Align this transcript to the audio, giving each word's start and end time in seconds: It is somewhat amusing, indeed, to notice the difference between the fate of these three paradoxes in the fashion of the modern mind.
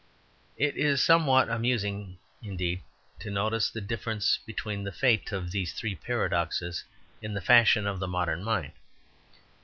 It 0.57 0.77
is 0.77 0.99
somewhat 0.99 1.47
amusing, 1.47 2.17
indeed, 2.41 2.81
to 3.19 3.29
notice 3.29 3.69
the 3.69 3.81
difference 3.81 4.39
between 4.47 4.83
the 4.83 4.91
fate 4.91 5.31
of 5.31 5.51
these 5.51 5.73
three 5.73 5.93
paradoxes 5.93 6.83
in 7.21 7.35
the 7.35 7.39
fashion 7.39 7.85
of 7.85 7.99
the 7.99 8.07
modern 8.07 8.43
mind. 8.43 8.73